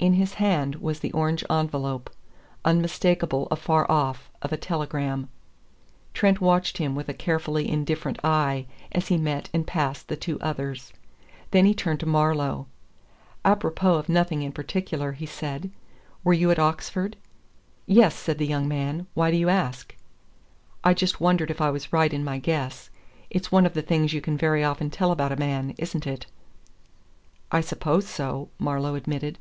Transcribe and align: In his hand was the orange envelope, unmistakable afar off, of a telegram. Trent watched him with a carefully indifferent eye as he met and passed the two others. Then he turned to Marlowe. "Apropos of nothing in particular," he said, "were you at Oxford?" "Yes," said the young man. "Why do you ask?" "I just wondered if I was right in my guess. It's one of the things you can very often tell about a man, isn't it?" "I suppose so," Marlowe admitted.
In 0.00 0.12
his 0.12 0.34
hand 0.34 0.76
was 0.76 1.00
the 1.00 1.10
orange 1.10 1.42
envelope, 1.50 2.08
unmistakable 2.64 3.48
afar 3.50 3.84
off, 3.90 4.30
of 4.40 4.52
a 4.52 4.56
telegram. 4.56 5.28
Trent 6.14 6.40
watched 6.40 6.78
him 6.78 6.94
with 6.94 7.08
a 7.08 7.12
carefully 7.12 7.68
indifferent 7.68 8.16
eye 8.22 8.66
as 8.92 9.08
he 9.08 9.16
met 9.16 9.50
and 9.52 9.66
passed 9.66 10.06
the 10.06 10.14
two 10.14 10.38
others. 10.40 10.92
Then 11.50 11.64
he 11.66 11.74
turned 11.74 11.98
to 11.98 12.06
Marlowe. 12.06 12.68
"Apropos 13.44 13.94
of 13.96 14.08
nothing 14.08 14.42
in 14.42 14.52
particular," 14.52 15.10
he 15.14 15.26
said, 15.26 15.68
"were 16.22 16.32
you 16.32 16.52
at 16.52 16.60
Oxford?" 16.60 17.16
"Yes," 17.84 18.14
said 18.14 18.38
the 18.38 18.46
young 18.46 18.68
man. 18.68 19.08
"Why 19.14 19.32
do 19.32 19.36
you 19.36 19.48
ask?" 19.48 19.96
"I 20.84 20.94
just 20.94 21.20
wondered 21.20 21.50
if 21.50 21.60
I 21.60 21.72
was 21.72 21.92
right 21.92 22.14
in 22.14 22.22
my 22.22 22.38
guess. 22.38 22.88
It's 23.30 23.50
one 23.50 23.66
of 23.66 23.74
the 23.74 23.82
things 23.82 24.12
you 24.12 24.20
can 24.20 24.38
very 24.38 24.62
often 24.62 24.90
tell 24.90 25.10
about 25.10 25.32
a 25.32 25.36
man, 25.36 25.74
isn't 25.76 26.06
it?" 26.06 26.26
"I 27.50 27.60
suppose 27.60 28.06
so," 28.06 28.48
Marlowe 28.60 28.94
admitted. 28.94 29.38